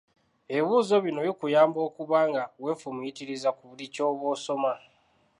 [0.53, 4.73] Ebibuuzo bino bikuyamba okuba nga weefumiitiriza ku buli ky'oba osoma.